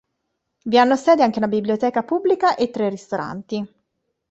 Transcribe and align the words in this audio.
Vi 0.63 0.79
hanno 0.79 0.95
sede 0.95 1.21
anche 1.21 1.37
una 1.37 1.47
biblioteca 1.47 2.01
pubblica 2.01 2.55
e 2.55 2.71
tre 2.71 2.89
ristoranti. 2.89 3.71